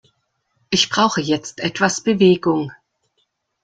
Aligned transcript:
Ich 0.71 0.89
brauche 0.89 1.21
jetzt 1.21 1.59
etwas 1.59 2.01
Bewegung. 2.01 2.71